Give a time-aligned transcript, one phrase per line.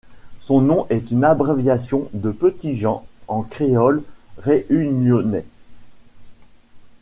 [0.39, 4.01] Son nom est une abréviation de Petit Jean en créole
[4.39, 5.45] réunionnais.